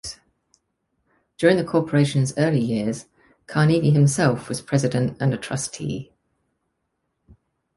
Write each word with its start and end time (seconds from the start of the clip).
During 1.37 1.57
the 1.57 1.63
corporation's 1.63 2.35
early 2.35 2.59
years, 2.59 3.05
Carnegie 3.45 3.91
himself 3.91 4.49
was 4.49 4.59
president 4.59 5.15
and 5.21 5.31
a 5.31 5.37
trustee. 5.37 6.11